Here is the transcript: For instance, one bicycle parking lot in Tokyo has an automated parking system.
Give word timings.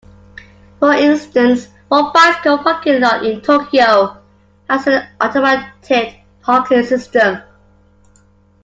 For 0.79 0.93
instance, 0.93 1.67
one 1.89 2.11
bicycle 2.11 2.57
parking 2.57 3.01
lot 3.01 3.23
in 3.23 3.39
Tokyo 3.41 4.17
has 4.67 4.87
an 4.87 5.07
automated 5.21 6.15
parking 6.41 6.83
system. 6.85 7.43